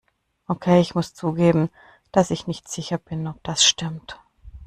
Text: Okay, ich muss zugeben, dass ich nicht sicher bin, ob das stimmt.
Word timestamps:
Okay, 0.47 0.81
ich 0.81 0.95
muss 0.95 1.13
zugeben, 1.13 1.69
dass 2.11 2.31
ich 2.31 2.47
nicht 2.47 2.67
sicher 2.67 2.97
bin, 2.97 3.27
ob 3.27 3.37
das 3.43 3.63
stimmt. 3.63 4.19